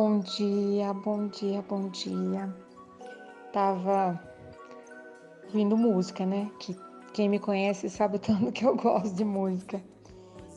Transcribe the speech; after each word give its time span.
Bom 0.00 0.20
dia, 0.20 0.94
bom 0.94 1.26
dia, 1.26 1.60
bom 1.60 1.88
dia. 1.88 2.54
Tava 3.52 4.16
ouvindo 5.46 5.76
música, 5.76 6.24
né? 6.24 6.48
Que 6.60 6.76
quem 7.12 7.28
me 7.28 7.40
conhece 7.40 7.90
sabe 7.90 8.20
tanto 8.22 8.52
que 8.52 8.64
eu 8.64 8.76
gosto 8.76 9.12
de 9.16 9.24
música. 9.24 9.82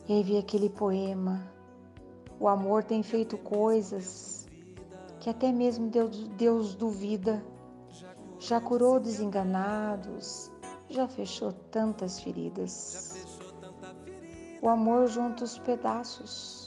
E 0.08 0.12
aí 0.12 0.22
vi 0.22 0.38
aquele 0.38 0.70
poema. 0.70 1.44
O 2.38 2.46
amor 2.46 2.84
tem 2.84 3.02
feito 3.02 3.36
coisas 3.36 4.46
que 5.18 5.28
até 5.28 5.50
mesmo 5.50 5.90
Deus, 5.90 6.28
Deus 6.38 6.76
duvida. 6.76 7.44
Já 8.38 8.60
curou 8.60 9.00
desenganados, 9.00 10.52
já 10.88 11.08
fechou 11.08 11.50
tantas 11.52 12.20
feridas. 12.20 13.26
O 14.62 14.68
amor 14.68 15.08
junta 15.08 15.42
os 15.42 15.58
pedaços 15.58 16.61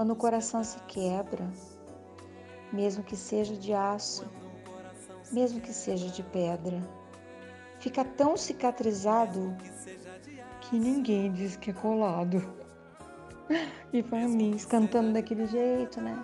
quando 0.00 0.12
o 0.12 0.16
coração 0.16 0.64
se 0.64 0.78
quebra, 0.84 1.46
mesmo 2.72 3.04
que 3.04 3.14
seja 3.14 3.54
de 3.54 3.74
aço, 3.74 4.24
mesmo 5.30 5.60
que 5.60 5.74
seja 5.74 6.08
de 6.08 6.22
pedra, 6.22 6.80
fica 7.80 8.02
tão 8.02 8.34
cicatrizado 8.34 9.54
que 10.62 10.78
ninguém 10.78 11.30
diz 11.30 11.54
que 11.54 11.68
é 11.68 11.74
colado. 11.74 12.42
E 13.92 14.02
para 14.02 14.26
mim, 14.26 14.56
cantando 14.68 15.12
daquele 15.12 15.44
jeito, 15.44 16.00
né? 16.00 16.16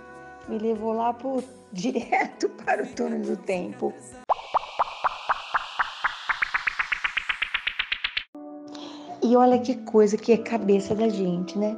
Me 0.49 0.57
levou 0.57 0.93
lá 0.95 1.13
pro, 1.13 1.45
direto 1.71 2.49
para 2.49 2.83
o 2.83 2.87
túnel 2.87 3.21
do 3.21 3.37
tempo. 3.37 3.93
E 9.23 9.37
olha 9.37 9.59
que 9.59 9.75
coisa 9.83 10.17
que 10.17 10.33
é 10.33 10.39
cabeça 10.39 10.95
da 10.95 11.09
gente, 11.11 11.59
né? 11.59 11.77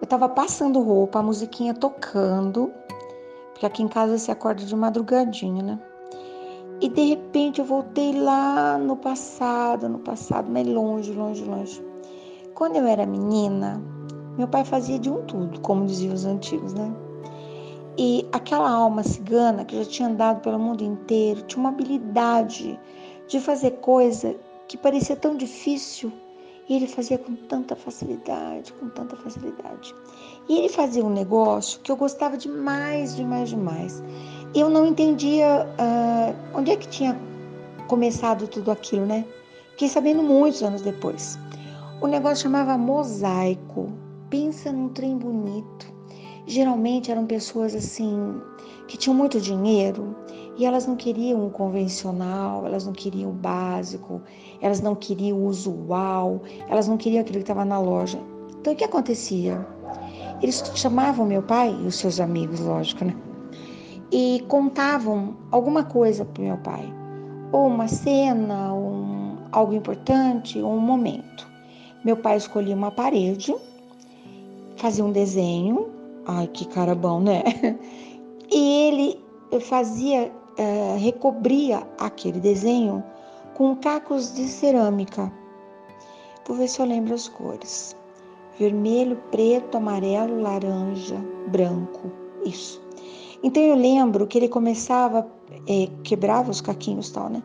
Eu 0.00 0.06
tava 0.06 0.28
passando 0.28 0.80
roupa, 0.80 1.18
a 1.18 1.22
musiquinha 1.22 1.74
tocando, 1.74 2.72
porque 3.50 3.66
aqui 3.66 3.82
em 3.82 3.88
casa 3.88 4.16
se 4.18 4.30
acorda 4.30 4.64
de 4.64 4.76
madrugadinha, 4.76 5.62
né? 5.62 5.78
E 6.80 6.88
de 6.88 7.02
repente 7.02 7.60
eu 7.60 7.64
voltei 7.64 8.12
lá 8.12 8.78
no 8.78 8.96
passado, 8.96 9.88
no 9.88 9.98
passado, 9.98 10.48
mas 10.48 10.66
longe, 10.66 11.12
longe, 11.12 11.44
longe. 11.44 11.84
Quando 12.54 12.76
eu 12.76 12.86
era 12.86 13.04
menina, 13.04 13.82
meu 14.36 14.46
pai 14.46 14.64
fazia 14.64 14.98
de 14.98 15.10
um 15.10 15.24
tudo, 15.26 15.60
como 15.60 15.84
diziam 15.84 16.14
os 16.14 16.24
antigos, 16.24 16.72
né? 16.72 16.94
E 17.98 18.24
aquela 18.30 18.70
alma 18.70 19.02
cigana 19.02 19.64
que 19.64 19.76
já 19.76 19.84
tinha 19.84 20.08
andado 20.08 20.40
pelo 20.40 20.60
mundo 20.60 20.84
inteiro 20.84 21.42
tinha 21.42 21.58
uma 21.58 21.70
habilidade 21.70 22.78
de 23.26 23.40
fazer 23.40 23.72
coisa 23.80 24.36
que 24.68 24.76
parecia 24.76 25.16
tão 25.16 25.36
difícil 25.36 26.12
e 26.68 26.76
ele 26.76 26.86
fazia 26.86 27.18
com 27.18 27.34
tanta 27.34 27.74
facilidade, 27.74 28.72
com 28.74 28.88
tanta 28.90 29.16
facilidade. 29.16 29.94
E 30.48 30.58
ele 30.58 30.68
fazia 30.68 31.04
um 31.04 31.10
negócio 31.10 31.80
que 31.80 31.90
eu 31.90 31.96
gostava 31.96 32.36
demais, 32.36 33.16
demais, 33.16 33.48
demais. 33.48 34.02
Eu 34.54 34.68
não 34.68 34.86
entendia 34.86 35.66
uh, 35.66 36.58
onde 36.58 36.70
é 36.70 36.76
que 36.76 36.88
tinha 36.88 37.18
começado 37.86 38.46
tudo 38.46 38.70
aquilo, 38.70 39.06
né? 39.06 39.24
Fiquei 39.70 39.88
sabendo 39.88 40.22
muitos 40.22 40.62
anos 40.62 40.82
depois. 40.82 41.38
O 42.00 42.06
negócio 42.06 42.44
chamava 42.44 42.76
mosaico. 42.76 43.92
Pensa 44.28 44.70
num 44.70 44.90
trem 44.90 45.16
bonito. 45.16 45.86
Geralmente 46.46 47.10
eram 47.10 47.26
pessoas 47.26 47.74
assim 47.74 48.40
que 48.86 48.96
tinham 48.96 49.14
muito 49.14 49.40
dinheiro 49.40 50.16
e 50.58 50.66
elas 50.66 50.88
não 50.88 50.96
queriam 50.96 51.46
o 51.46 51.50
convencional, 51.50 52.66
elas 52.66 52.84
não 52.84 52.92
queriam 52.92 53.30
o 53.30 53.32
básico, 53.32 54.20
elas 54.60 54.80
não 54.80 54.96
queriam 54.96 55.38
o 55.38 55.46
usual, 55.46 56.42
elas 56.68 56.88
não 56.88 56.96
queriam 56.96 57.20
aquilo 57.20 57.36
que 57.36 57.44
estava 57.44 57.64
na 57.64 57.78
loja. 57.78 58.18
Então 58.60 58.72
o 58.72 58.76
que 58.76 58.82
acontecia? 58.82 59.64
Eles 60.42 60.60
chamavam 60.74 61.24
meu 61.24 61.42
pai 61.42 61.70
e 61.80 61.86
os 61.86 61.94
seus 61.94 62.18
amigos, 62.18 62.58
lógico, 62.58 63.04
né? 63.04 63.14
E 64.10 64.44
contavam 64.48 65.36
alguma 65.52 65.84
coisa 65.84 66.24
para 66.24 66.42
meu 66.42 66.56
pai, 66.58 66.92
ou 67.52 67.68
uma 67.68 67.86
cena, 67.86 68.72
ou 68.72 68.90
um, 68.90 69.36
algo 69.52 69.72
importante, 69.74 70.60
ou 70.60 70.72
um 70.72 70.80
momento. 70.80 71.48
Meu 72.04 72.16
pai 72.16 72.36
escolhia 72.36 72.74
uma 72.74 72.90
parede, 72.90 73.54
fazia 74.76 75.04
um 75.04 75.12
desenho, 75.12 75.88
ai 76.26 76.48
que 76.48 76.66
cara 76.66 76.96
bom, 76.96 77.20
né? 77.20 77.44
E 78.50 78.88
ele 78.88 79.20
fazia, 79.60 80.32
é, 80.58 80.96
recobria 80.98 81.86
aquele 81.98 82.40
desenho 82.40 83.02
com 83.54 83.74
cacos 83.76 84.34
de 84.34 84.48
cerâmica. 84.48 85.32
Vou 86.46 86.56
ver 86.56 86.68
se 86.68 86.80
eu 86.80 86.86
lembro 86.86 87.14
as 87.14 87.28
cores. 87.28 87.96
Vermelho, 88.58 89.16
preto, 89.30 89.76
amarelo, 89.76 90.40
laranja, 90.40 91.16
branco. 91.46 92.10
Isso. 92.44 92.82
Então 93.42 93.62
eu 93.62 93.76
lembro 93.76 94.26
que 94.26 94.36
ele 94.36 94.48
começava, 94.48 95.26
é, 95.68 95.88
quebrava 96.02 96.50
os 96.50 96.60
caquinhos 96.60 97.10
tal, 97.10 97.28
né? 97.28 97.42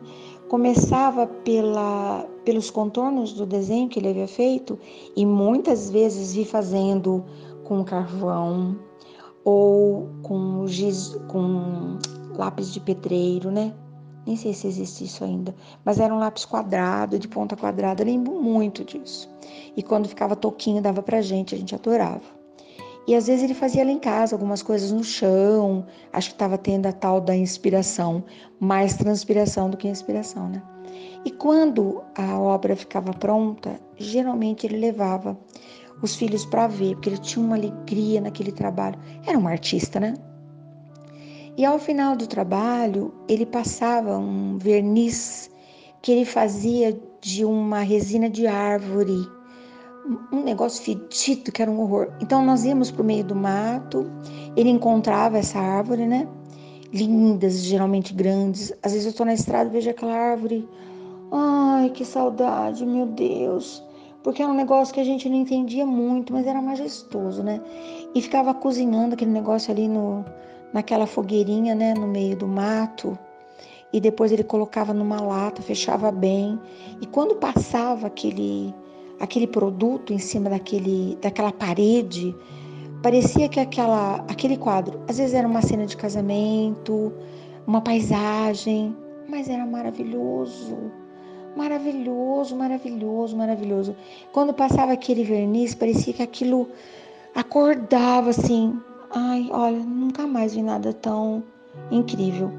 Começava 0.48 1.26
pela, 1.26 2.26
pelos 2.44 2.70
contornos 2.70 3.32
do 3.32 3.46
desenho 3.46 3.88
que 3.88 3.98
ele 3.98 4.08
havia 4.08 4.28
feito 4.28 4.78
e 5.16 5.24
muitas 5.24 5.88
vezes 5.88 6.34
vi 6.34 6.44
fazendo 6.44 7.24
com 7.64 7.82
carvão, 7.84 8.76
ou 9.44 10.08
com 10.22 10.66
giz, 10.66 11.16
com 11.28 11.98
lápis 12.36 12.72
de 12.72 12.80
pedreiro, 12.80 13.50
né? 13.50 13.74
Nem 14.26 14.36
sei 14.36 14.54
se 14.54 14.66
existe 14.66 15.04
isso 15.04 15.22
ainda, 15.22 15.54
mas 15.84 16.00
era 16.00 16.12
um 16.12 16.18
lápis 16.18 16.46
quadrado, 16.46 17.18
de 17.18 17.28
ponta 17.28 17.54
quadrada, 17.54 18.02
eu 18.02 18.06
lembro 18.06 18.40
muito 18.40 18.82
disso. 18.82 19.28
E 19.76 19.82
quando 19.82 20.08
ficava 20.08 20.34
toquinho 20.34 20.80
dava 20.80 21.02
pra 21.02 21.20
gente, 21.20 21.54
a 21.54 21.58
gente 21.58 21.74
adorava. 21.74 22.22
E 23.06 23.14
às 23.14 23.26
vezes 23.26 23.44
ele 23.44 23.52
fazia 23.52 23.84
lá 23.84 23.90
em 23.90 23.98
casa 23.98 24.34
algumas 24.34 24.62
coisas 24.62 24.90
no 24.90 25.04
chão, 25.04 25.84
acho 26.10 26.30
que 26.30 26.34
estava 26.34 26.56
tendo 26.56 26.86
a 26.86 26.92
tal 26.92 27.20
da 27.20 27.36
inspiração, 27.36 28.24
mais 28.58 28.94
transpiração 28.94 29.68
do 29.68 29.76
que 29.76 29.86
inspiração, 29.86 30.48
né? 30.48 30.62
E 31.22 31.30
quando 31.30 32.02
a 32.14 32.38
obra 32.38 32.74
ficava 32.74 33.12
pronta, 33.12 33.78
geralmente 33.98 34.66
ele 34.66 34.78
levava 34.78 35.38
os 36.02 36.14
filhos 36.14 36.44
para 36.44 36.66
ver, 36.66 36.94
porque 36.94 37.08
ele 37.08 37.18
tinha 37.18 37.44
uma 37.44 37.56
alegria 37.56 38.20
naquele 38.20 38.52
trabalho. 38.52 38.98
Era 39.26 39.38
um 39.38 39.48
artista, 39.48 39.98
né? 39.98 40.14
E 41.56 41.64
ao 41.64 41.78
final 41.78 42.16
do 42.16 42.26
trabalho, 42.26 43.14
ele 43.28 43.46
passava 43.46 44.18
um 44.18 44.58
verniz 44.58 45.50
que 46.02 46.12
ele 46.12 46.24
fazia 46.24 46.98
de 47.20 47.44
uma 47.44 47.80
resina 47.80 48.28
de 48.28 48.46
árvore, 48.46 49.26
um 50.32 50.42
negócio 50.42 50.82
fedido 50.82 51.50
que 51.52 51.62
era 51.62 51.70
um 51.70 51.80
horror. 51.80 52.12
Então 52.20 52.44
nós 52.44 52.64
íamos 52.64 52.90
para 52.90 53.02
o 53.02 53.04
meio 53.04 53.24
do 53.24 53.34
mato, 53.34 54.10
ele 54.56 54.68
encontrava 54.68 55.38
essa 55.38 55.58
árvore, 55.58 56.06
né? 56.06 56.28
Lindas, 56.92 57.62
geralmente 57.62 58.12
grandes. 58.12 58.72
Às 58.82 58.92
vezes 58.92 59.06
eu 59.06 59.10
estou 59.10 59.24
na 59.24 59.34
estrada 59.34 59.70
e 59.70 59.72
vejo 59.72 59.90
aquela 59.90 60.14
árvore. 60.14 60.68
Ai, 61.32 61.88
que 61.90 62.04
saudade, 62.04 62.84
meu 62.84 63.06
Deus 63.06 63.82
porque 64.24 64.42
era 64.42 64.50
um 64.50 64.56
negócio 64.56 64.94
que 64.94 65.00
a 65.00 65.04
gente 65.04 65.28
não 65.28 65.36
entendia 65.36 65.84
muito, 65.84 66.32
mas 66.32 66.46
era 66.46 66.60
majestoso, 66.60 67.42
né? 67.42 67.60
E 68.14 68.22
ficava 68.22 68.54
cozinhando 68.54 69.14
aquele 69.14 69.30
negócio 69.30 69.70
ali 69.70 69.86
no, 69.86 70.24
naquela 70.72 71.06
fogueirinha, 71.06 71.74
né, 71.74 71.92
no 71.92 72.06
meio 72.06 72.34
do 72.34 72.48
mato. 72.48 73.18
E 73.92 74.00
depois 74.00 74.32
ele 74.32 74.42
colocava 74.42 74.94
numa 74.94 75.20
lata, 75.20 75.60
fechava 75.60 76.10
bem. 76.10 76.58
E 77.02 77.06
quando 77.06 77.36
passava 77.36 78.06
aquele 78.06 78.74
aquele 79.20 79.46
produto 79.46 80.12
em 80.12 80.18
cima 80.18 80.48
daquele 80.48 81.16
daquela 81.20 81.52
parede, 81.52 82.34
parecia 83.02 83.46
que 83.46 83.60
aquela 83.60 84.24
aquele 84.26 84.56
quadro, 84.56 85.02
às 85.06 85.18
vezes 85.18 85.34
era 85.34 85.46
uma 85.46 85.60
cena 85.60 85.84
de 85.84 85.98
casamento, 85.98 87.12
uma 87.66 87.82
paisagem, 87.82 88.96
mas 89.28 89.50
era 89.50 89.66
maravilhoso 89.66 91.03
Maravilhoso, 91.56 92.56
maravilhoso, 92.56 93.36
maravilhoso. 93.36 93.96
Quando 94.32 94.52
passava 94.52 94.92
aquele 94.92 95.22
verniz, 95.22 95.74
parecia 95.74 96.12
que 96.12 96.22
aquilo 96.22 96.68
acordava 97.34 98.30
assim. 98.30 98.76
Ai, 99.10 99.48
olha, 99.52 99.78
nunca 99.78 100.26
mais 100.26 100.54
vi 100.54 100.62
nada 100.62 100.92
tão 100.92 101.44
incrível. 101.90 102.50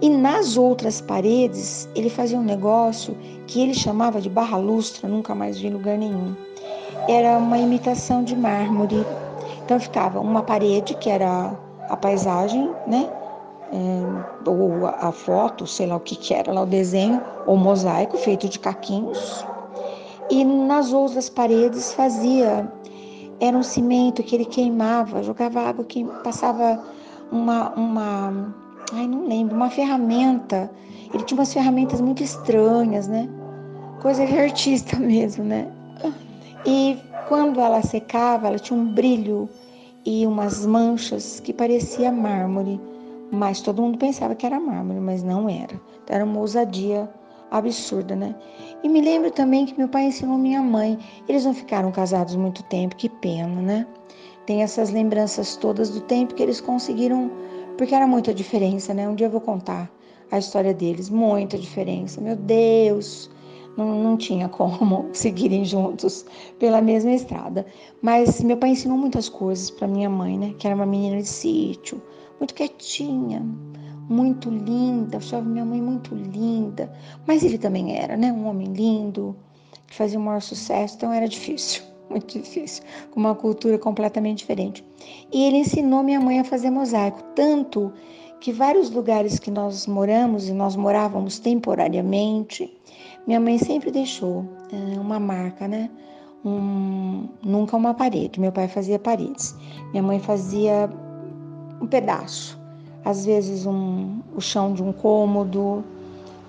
E 0.00 0.08
nas 0.08 0.56
outras 0.56 1.00
paredes, 1.00 1.88
ele 1.94 2.08
fazia 2.08 2.38
um 2.38 2.44
negócio 2.44 3.16
que 3.46 3.60
ele 3.60 3.74
chamava 3.74 4.20
de 4.20 4.28
barra 4.28 4.58
lustra, 4.58 5.08
nunca 5.08 5.34
mais 5.34 5.58
vi 5.58 5.68
em 5.68 5.72
lugar 5.72 5.98
nenhum. 5.98 6.34
Era 7.08 7.38
uma 7.38 7.58
imitação 7.58 8.22
de 8.22 8.36
mármore. 8.36 9.04
Então 9.64 9.80
ficava 9.80 10.20
uma 10.20 10.42
parede, 10.42 10.94
que 10.94 11.10
era 11.10 11.58
a 11.88 11.96
paisagem, 11.96 12.70
né? 12.86 13.10
É, 13.72 14.48
ou 14.48 14.86
a, 14.86 15.12
foto, 15.12 15.66
sei 15.66 15.86
lá 15.86 15.96
o 15.96 16.00
que, 16.00 16.16
que 16.16 16.32
era 16.34 16.52
lá 16.52 16.62
o 16.62 16.66
desenho, 16.66 17.20
ou 17.46 17.56
mosaico 17.56 18.16
feito 18.16 18.48
de 18.48 18.58
caquinhos. 18.58 19.44
E 20.30 20.44
nas 20.44 20.92
outras 20.92 21.28
paredes 21.28 21.92
fazia, 21.92 22.70
era 23.40 23.56
um 23.56 23.62
cimento 23.62 24.22
que 24.22 24.34
ele 24.34 24.44
queimava, 24.44 25.22
jogava 25.22 25.60
água, 25.60 25.84
que 25.84 26.04
passava 26.24 26.82
uma, 27.30 27.70
uma, 27.74 28.54
ai 28.92 29.06
não 29.06 29.28
lembro, 29.28 29.54
uma 29.54 29.70
ferramenta. 29.70 30.70
Ele 31.12 31.22
tinha 31.22 31.38
umas 31.38 31.52
ferramentas 31.52 32.00
muito 32.00 32.22
estranhas, 32.22 33.06
né? 33.06 33.28
Coisa 34.00 34.26
de 34.26 34.38
artista 34.38 34.96
mesmo, 34.98 35.44
né? 35.44 35.70
E 36.64 36.98
quando 37.28 37.60
ela 37.60 37.82
secava, 37.82 38.48
ela 38.48 38.58
tinha 38.58 38.78
um 38.78 38.92
brilho 38.92 39.48
e 40.04 40.26
umas 40.26 40.64
manchas 40.66 41.40
que 41.40 41.52
parecia 41.52 42.10
mármore, 42.12 42.80
mas 43.30 43.60
todo 43.60 43.82
mundo 43.82 43.98
pensava 43.98 44.34
que 44.34 44.46
era 44.46 44.60
mármore, 44.60 45.00
mas 45.00 45.22
não 45.22 45.48
era. 45.48 45.80
Era 46.08 46.24
uma 46.24 46.40
ousadia 46.40 47.08
absurda, 47.50 48.14
né? 48.14 48.34
E 48.82 48.88
me 48.88 49.00
lembro 49.00 49.30
também 49.30 49.66
que 49.66 49.76
meu 49.76 49.88
pai 49.88 50.04
ensinou 50.06 50.38
minha 50.38 50.62
mãe. 50.62 50.98
Eles 51.28 51.44
não 51.44 51.54
ficaram 51.54 51.90
casados 51.90 52.36
muito 52.36 52.62
tempo, 52.64 52.96
que 52.96 53.08
pena, 53.08 53.60
né? 53.60 53.86
Tem 54.46 54.62
essas 54.62 54.90
lembranças 54.90 55.56
todas 55.56 55.90
do 55.90 56.00
tempo 56.02 56.34
que 56.34 56.42
eles 56.42 56.60
conseguiram, 56.60 57.30
porque 57.76 57.94
era 57.94 58.06
muita 58.06 58.32
diferença, 58.32 58.94
né? 58.94 59.08
Um 59.08 59.14
dia 59.14 59.26
eu 59.26 59.30
vou 59.30 59.40
contar 59.40 59.90
a 60.30 60.38
história 60.38 60.72
deles, 60.72 61.08
muita 61.10 61.58
diferença. 61.58 62.20
Meu 62.20 62.36
Deus, 62.36 63.30
não, 63.76 64.02
não 64.02 64.16
tinha 64.16 64.48
como 64.48 65.06
seguirem 65.12 65.64
juntos 65.64 66.24
pela 66.58 66.80
mesma 66.80 67.12
estrada. 67.12 67.66
Mas 68.00 68.40
meu 68.42 68.56
pai 68.56 68.70
ensinou 68.70 68.96
muitas 68.96 69.28
coisas 69.28 69.70
para 69.70 69.88
minha 69.88 70.08
mãe, 70.08 70.38
né? 70.38 70.54
Que 70.58 70.66
era 70.66 70.76
uma 70.76 70.86
menina 70.86 71.20
de 71.20 71.28
sítio, 71.28 72.00
muito 72.38 72.54
quietinha, 72.54 73.44
muito 74.08 74.50
linda. 74.50 75.18
achava 75.18 75.44
minha 75.48 75.64
mãe 75.64 75.80
muito 75.80 76.14
linda. 76.14 76.92
Mas 77.26 77.42
ele 77.42 77.58
também 77.58 77.96
era, 77.96 78.16
né? 78.16 78.32
Um 78.32 78.46
homem 78.46 78.72
lindo, 78.72 79.36
que 79.86 79.94
fazia 79.94 80.18
o 80.18 80.22
maior 80.22 80.40
sucesso, 80.40 80.96
então 80.96 81.12
era 81.12 81.28
difícil. 81.28 81.82
Muito 82.08 82.38
difícil, 82.38 82.84
com 83.10 83.18
uma 83.18 83.34
cultura 83.34 83.76
completamente 83.80 84.38
diferente. 84.38 84.84
E 85.32 85.42
ele 85.42 85.56
ensinou 85.56 86.04
minha 86.04 86.20
mãe 86.20 86.38
a 86.38 86.44
fazer 86.44 86.70
mosaico, 86.70 87.20
tanto 87.34 87.92
que 88.40 88.52
vários 88.52 88.90
lugares 88.90 89.40
que 89.40 89.50
nós 89.50 89.88
moramos 89.88 90.48
e 90.48 90.52
nós 90.52 90.76
morávamos 90.76 91.40
temporariamente, 91.40 92.72
minha 93.26 93.40
mãe 93.40 93.58
sempre 93.58 93.90
deixou 93.90 94.44
é, 94.70 95.00
uma 95.00 95.18
marca, 95.18 95.66
né? 95.66 95.90
Um, 96.44 97.28
nunca 97.42 97.76
uma 97.76 97.92
parede. 97.92 98.38
Meu 98.38 98.52
pai 98.52 98.68
fazia 98.68 99.00
paredes. 99.00 99.52
Minha 99.90 100.02
mãe 100.04 100.20
fazia 100.20 100.88
um 101.80 101.86
pedaço. 101.86 102.58
Às 103.04 103.24
vezes 103.24 103.66
um, 103.66 104.20
o 104.34 104.40
chão 104.40 104.72
de 104.72 104.82
um 104.82 104.92
cômodo, 104.92 105.84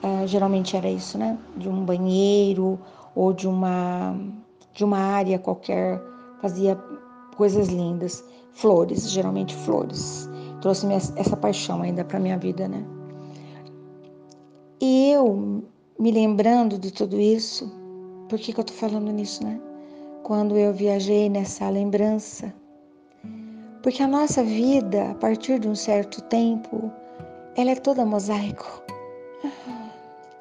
é, 0.02 0.28
geralmente 0.28 0.76
era 0.76 0.90
isso, 0.90 1.18
né? 1.18 1.38
De 1.56 1.70
um 1.70 1.84
banheiro 1.86 2.80
ou 3.16 3.34
de 3.34 3.48
uma 3.48 4.16
de 4.74 4.84
uma 4.84 5.00
área 5.00 5.40
qualquer. 5.40 6.02
Fazia 6.42 6.76
coisas 7.36 7.68
lindas, 7.68 8.24
flores, 8.54 9.10
geralmente 9.10 9.56
flores. 9.56 10.30
Trouxe 10.62 10.88
essa 10.92 11.36
paixão 11.36 11.82
ainda 11.82 12.04
para 12.04 12.20
minha 12.20 12.38
vida, 12.38 12.68
né? 12.68 12.86
E 14.80 15.12
eu 15.12 15.64
me 16.00 16.12
lembrando 16.12 16.78
de 16.78 16.92
tudo 16.92 17.20
isso, 17.20 17.72
por 18.30 18.38
que, 18.38 18.54
que 18.54 18.60
eu 18.60 18.64
tô 18.64 18.74
falando 18.74 19.12
nisso, 19.12 19.44
né? 19.44 19.60
Quando 20.24 20.58
eu 20.58 20.74
viajei 20.74 21.30
nessa 21.30 21.70
lembrança. 21.70 22.54
Porque 23.82 24.02
a 24.02 24.08
nossa 24.08 24.44
vida, 24.44 25.12
a 25.12 25.16
partir 25.16 25.60
de 25.60 25.68
um 25.68 25.76
certo 25.76 26.22
tempo, 26.24 26.92
ela 27.56 27.72
é 27.72 27.76
toda 27.76 28.06
mosaico. 28.06 28.84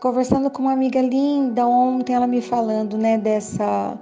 Conversando 0.00 0.50
com 0.50 0.62
uma 0.62 0.73
amiga 0.73 1.00
linda 1.00 1.67
ontem, 1.67 2.15
ela 2.15 2.27
me 2.27 2.41
falando, 2.41 2.97
né, 2.97 3.19
dessa 3.19 3.99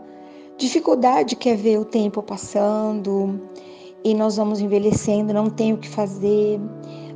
dificuldade 0.56 1.36
que 1.36 1.48
é 1.48 1.54
ver 1.54 1.78
o 1.78 1.84
tempo 1.84 2.22
passando 2.22 3.40
e 4.04 4.14
nós 4.14 4.36
vamos 4.36 4.60
envelhecendo, 4.60 5.32
não 5.32 5.48
tem 5.48 5.72
o 5.72 5.78
que 5.78 5.88
fazer. 5.88 6.60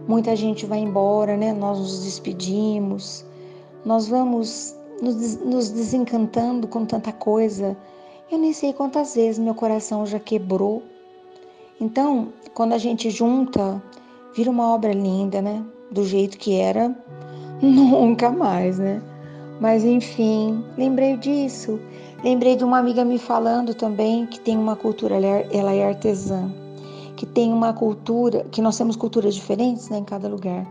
Muita 0.07 0.35
gente 0.35 0.65
vai 0.65 0.79
embora, 0.79 1.37
né? 1.37 1.53
Nós 1.53 1.79
nos 1.79 2.05
despedimos 2.05 3.27
nós 3.85 4.09
vamos 4.09 4.77
nos, 5.01 5.37
nos 5.39 5.71
desencantando 5.71 6.69
com 6.69 6.85
tanta 6.85 7.13
coisa. 7.13 7.77
Eu 8.31 8.39
nem 8.39 8.53
sei 8.53 8.73
quantas 8.73 9.15
vezes 9.15 9.39
meu 9.39 9.55
coração 9.55 10.05
já 10.05 10.21
quebrou. 10.21 10.83
Então, 11.81 12.29
quando 12.55 12.73
a 12.73 12.79
gente 12.79 13.11
junta, 13.11 13.83
vira 14.35 14.51
uma 14.51 14.75
obra 14.75 14.93
linda, 14.93 15.41
né? 15.41 15.65
Do 15.91 16.05
jeito 16.05 16.37
que 16.39 16.57
era, 16.57 16.95
nunca 17.63 18.31
mais, 18.31 18.79
né? 18.79 19.03
Mas 19.61 19.85
enfim, 19.85 20.65
lembrei 20.77 21.17
disso. 21.17 21.81
Lembrei 22.23 22.57
de 22.57 22.65
uma 22.65 22.79
amiga 22.79 23.05
me 23.05 23.19
falando 23.19 23.75
também 23.75 24.27
que 24.27 24.41
tem 24.41 24.57
uma 24.57 24.75
cultura, 24.75 25.17
ela 25.17 25.73
é, 25.73 25.79
é 25.79 25.87
artesã, 25.87 26.53
que 27.17 27.25
tem 27.25 27.53
uma 27.53 27.73
cultura, 27.73 28.45
que 28.51 28.61
nós 28.61 28.77
temos 28.77 28.97
culturas 28.97 29.35
diferentes 29.35 29.89
né, 29.89 29.99
em 29.99 30.05
cada 30.05 30.29
lugar 30.29 30.67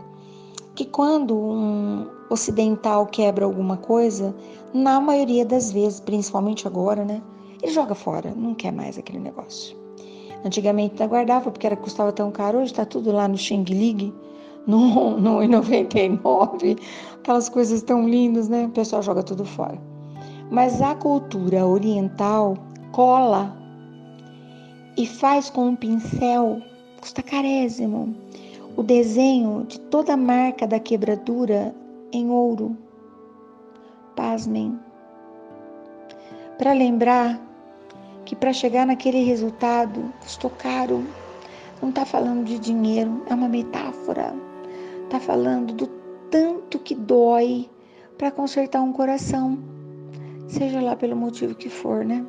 que 0.78 0.84
quando 0.84 1.36
um 1.36 2.06
ocidental 2.30 3.04
quebra 3.04 3.44
alguma 3.44 3.76
coisa, 3.76 4.32
na 4.72 5.00
maioria 5.00 5.44
das 5.44 5.72
vezes, 5.72 5.98
principalmente 5.98 6.68
agora, 6.68 7.04
né, 7.04 7.20
ele 7.60 7.72
joga 7.72 7.96
fora, 7.96 8.32
não 8.36 8.54
quer 8.54 8.70
mais 8.70 8.96
aquele 8.96 9.18
negócio. 9.18 9.76
Antigamente 10.44 10.92
ainda 10.92 11.06
guardava 11.06 11.50
porque 11.50 11.66
era, 11.66 11.76
custava 11.76 12.12
tão 12.12 12.30
caro, 12.30 12.58
hoje 12.58 12.72
está 12.72 12.84
tudo 12.84 13.10
lá 13.12 13.26
no 13.26 13.36
Xing 13.36 13.64
Ling, 13.64 14.12
no, 14.66 15.18
no 15.18 15.46
99, 15.46 16.76
aquelas 17.18 17.48
coisas 17.48 17.82
tão 17.82 18.08
lindas, 18.08 18.48
né? 18.48 18.66
O 18.66 18.70
pessoal 18.70 19.02
joga 19.02 19.22
tudo 19.22 19.44
fora. 19.44 19.78
Mas 20.50 20.80
a 20.80 20.94
cultura 20.94 21.66
oriental 21.66 22.56
cola 22.92 23.56
e 24.96 25.06
faz 25.06 25.50
com 25.50 25.68
um 25.68 25.76
pincel, 25.76 26.60
custa 27.00 27.22
carésimo 27.22 28.14
o 28.78 28.82
desenho 28.84 29.64
de 29.66 29.80
toda 29.80 30.12
a 30.12 30.16
marca 30.16 30.64
da 30.64 30.78
quebradura 30.78 31.74
em 32.12 32.30
ouro. 32.30 32.76
Pasmem. 34.14 34.78
Para 36.56 36.74
lembrar 36.74 37.40
que 38.28 38.36
para 38.36 38.52
chegar 38.52 38.86
naquele 38.86 39.24
resultado 39.24 40.12
custou 40.20 40.50
caro. 40.50 41.02
Não 41.80 41.88
está 41.88 42.04
falando 42.04 42.44
de 42.44 42.58
dinheiro, 42.58 43.22
é 43.26 43.34
uma 43.34 43.48
metáfora. 43.48 44.34
Está 45.04 45.18
falando 45.18 45.72
do 45.72 45.86
tanto 46.30 46.78
que 46.78 46.94
dói 46.94 47.70
para 48.18 48.30
consertar 48.30 48.82
um 48.82 48.92
coração, 48.92 49.58
seja 50.46 50.78
lá 50.78 50.94
pelo 50.94 51.16
motivo 51.16 51.54
que 51.54 51.70
for, 51.70 52.04
né? 52.04 52.22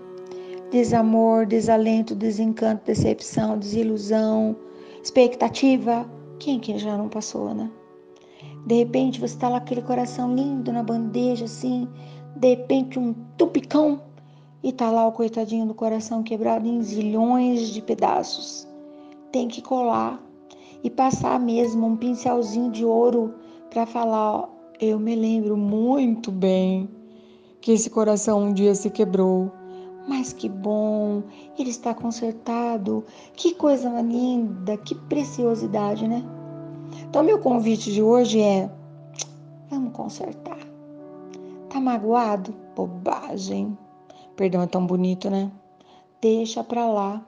Desamor, 0.71 1.45
desalento, 1.45 2.15
desencanto, 2.15 2.85
decepção, 2.85 3.59
desilusão, 3.59 4.55
expectativa, 5.03 6.09
quem 6.39 6.61
que 6.61 6.77
já 6.77 6.97
não 6.97 7.09
passou, 7.09 7.53
né? 7.53 7.69
De 8.65 8.75
repente 8.75 9.19
você 9.19 9.37
tá 9.37 9.49
lá 9.49 9.57
aquele 9.57 9.81
coração 9.81 10.33
lindo 10.33 10.71
na 10.71 10.81
bandeja, 10.81 11.43
assim, 11.43 11.89
de 12.37 12.51
repente 12.51 12.97
um 12.97 13.13
tupicão 13.37 14.01
e 14.63 14.71
tá 14.71 14.91
lá 14.91 15.07
o 15.07 15.11
coitadinho 15.11 15.65
do 15.65 15.73
coração 15.73 16.21
quebrado 16.21 16.67
em 16.67 16.81
zilhões 16.81 17.69
de 17.69 17.81
pedaços. 17.81 18.67
Tem 19.31 19.47
que 19.47 19.61
colar 19.61 20.21
e 20.83 20.89
passar 20.89 21.39
mesmo 21.39 21.87
um 21.87 21.95
pincelzinho 21.95 22.71
de 22.71 22.85
ouro 22.85 23.33
para 23.69 23.85
falar, 23.85 24.35
ó, 24.35 24.49
eu 24.79 24.99
me 24.99 25.15
lembro 25.15 25.55
muito 25.57 26.31
bem 26.31 26.89
que 27.61 27.71
esse 27.71 27.89
coração 27.89 28.43
um 28.43 28.53
dia 28.53 28.73
se 28.73 28.89
quebrou. 28.89 29.51
Mas 30.07 30.33
que 30.33 30.49
bom, 30.49 31.21
ele 31.57 31.69
está 31.69 31.93
consertado. 31.93 33.05
Que 33.33 33.53
coisa 33.53 34.01
linda, 34.01 34.75
que 34.77 34.95
preciosidade, 34.95 36.07
né? 36.07 36.23
Então, 37.07 37.21
meu 37.21 37.37
convite 37.39 37.91
de 37.91 38.01
hoje 38.01 38.41
é: 38.41 38.71
vamos 39.69 39.93
consertar. 39.93 40.57
Tá 41.69 41.79
magoado? 41.79 42.55
Bobagem. 42.75 43.77
Perdão, 44.39 44.61
é 44.61 44.67
tão 44.67 44.87
bonito, 44.87 45.29
né? 45.29 45.51
Deixa 46.21 46.63
pra 46.63 46.87
lá. 46.87 47.21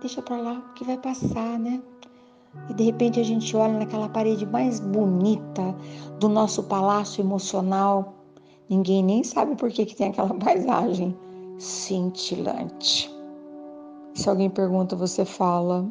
Deixa 0.00 0.22
pra 0.22 0.38
lá, 0.38 0.72
que 0.74 0.82
vai 0.82 0.96
passar, 0.96 1.58
né? 1.58 1.78
E 2.70 2.72
de 2.72 2.84
repente 2.84 3.20
a 3.20 3.22
gente 3.22 3.54
olha 3.54 3.78
naquela 3.78 4.08
parede 4.08 4.46
mais 4.46 4.80
bonita 4.80 5.76
do 6.18 6.26
nosso 6.26 6.62
palácio 6.62 7.20
emocional. 7.20 8.14
Ninguém 8.66 9.02
nem 9.04 9.22
sabe 9.22 9.54
por 9.56 9.68
que, 9.68 9.84
que 9.84 9.94
tem 9.94 10.08
aquela 10.08 10.32
paisagem 10.42 11.14
cintilante. 11.58 13.14
Se 14.14 14.30
alguém 14.30 14.48
pergunta, 14.48 14.96
você 14.96 15.26
fala: 15.26 15.86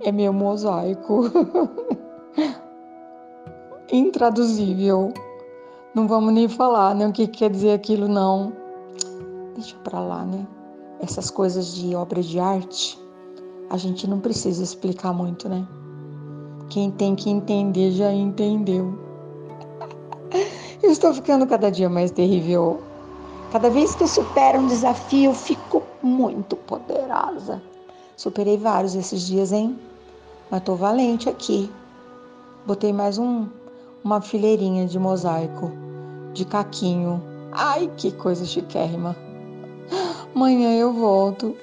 é 0.00 0.10
meu 0.10 0.32
mosaico. 0.32 1.30
Intraduzível. 3.92 5.14
Não 5.94 6.08
vamos 6.08 6.34
nem 6.34 6.48
falar, 6.48 6.92
né? 6.92 7.06
O 7.06 7.12
que 7.12 7.28
quer 7.28 7.50
dizer 7.50 7.70
aquilo, 7.70 8.08
não. 8.08 8.63
Deixa 9.54 9.76
pra 9.84 10.00
lá, 10.00 10.24
né? 10.24 10.46
Essas 11.00 11.30
coisas 11.30 11.74
de 11.74 11.94
obra 11.94 12.22
de 12.22 12.40
arte, 12.40 12.98
a 13.70 13.76
gente 13.76 14.08
não 14.08 14.20
precisa 14.20 14.62
explicar 14.62 15.12
muito, 15.12 15.48
né? 15.48 15.66
Quem 16.68 16.90
tem 16.90 17.14
que 17.14 17.30
entender 17.30 17.92
já 17.92 18.12
entendeu. 18.12 18.98
Eu 20.82 20.90
estou 20.90 21.14
ficando 21.14 21.46
cada 21.46 21.70
dia 21.70 21.88
mais 21.88 22.10
terrível. 22.10 22.82
Cada 23.52 23.70
vez 23.70 23.94
que 23.94 24.02
eu 24.02 24.08
supero 24.08 24.58
um 24.58 24.66
desafio, 24.66 25.30
eu 25.30 25.34
fico 25.34 25.82
muito 26.02 26.56
poderosa. 26.56 27.62
Superei 28.16 28.58
vários 28.58 28.96
esses 28.96 29.22
dias, 29.22 29.52
hein? 29.52 29.78
Mas 30.50 30.62
tô 30.62 30.74
valente 30.74 31.28
aqui. 31.28 31.70
Botei 32.66 32.92
mais 32.92 33.16
um, 33.16 33.46
uma 34.02 34.20
fileirinha 34.20 34.86
de 34.86 34.98
mosaico, 34.98 35.70
de 36.32 36.44
caquinho. 36.44 37.22
Ai, 37.52 37.88
que 37.96 38.10
coisa 38.10 38.44
chiquérrima. 38.44 39.16
Amanhã 40.34 40.76
eu 40.76 40.92
volto. 40.92 41.56